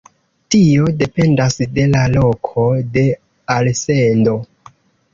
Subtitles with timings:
[0.53, 2.67] Tio dependas de la loko
[2.99, 3.07] de
[3.61, 4.39] alsendo.